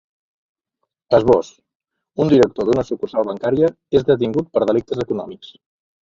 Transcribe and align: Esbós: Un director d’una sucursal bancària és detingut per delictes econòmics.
Esbós: 1.17 1.49
Un 2.23 2.31
director 2.31 2.67
d’una 2.69 2.83
sucursal 2.87 3.27
bancària 3.27 3.69
és 3.99 4.07
detingut 4.09 4.49
per 4.57 4.63
delictes 4.71 5.03
econòmics. 5.05 5.53